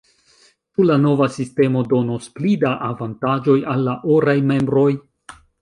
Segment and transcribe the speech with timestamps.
[0.77, 4.91] Ĉu la nova sistemo donos pli da avantaĝoj al la oraj membroj?